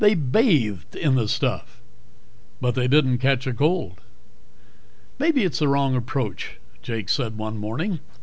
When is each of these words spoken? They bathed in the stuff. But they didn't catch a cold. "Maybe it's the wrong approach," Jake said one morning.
They 0.01 0.15
bathed 0.15 0.95
in 0.95 1.13
the 1.13 1.27
stuff. 1.27 1.79
But 2.59 2.73
they 2.73 2.87
didn't 2.87 3.19
catch 3.19 3.45
a 3.45 3.53
cold. 3.53 4.01
"Maybe 5.19 5.43
it's 5.43 5.59
the 5.59 5.67
wrong 5.67 5.95
approach," 5.95 6.57
Jake 6.81 7.07
said 7.07 7.37
one 7.37 7.59
morning. 7.59 7.99